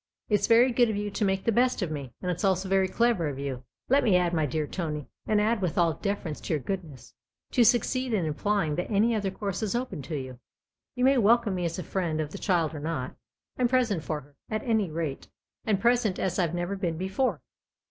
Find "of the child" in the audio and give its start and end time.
12.19-12.73